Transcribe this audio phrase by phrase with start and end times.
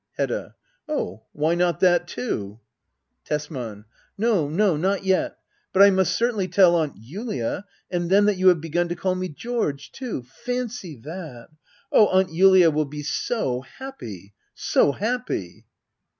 [0.17, 0.55] Hedda.
[0.89, 2.59] Oh ^why not that too?
[3.23, 3.85] Tesman.
[4.17, 5.37] No, no, not yet!
[5.73, 7.65] But I must certainly tell Aunt Julia.
[7.91, 10.23] And then that you have begun to call me George too!
[10.23, 11.49] Fancy that!
[11.91, 14.33] Oh, Aunt Julia will be so happy—
[14.71, 15.67] so happy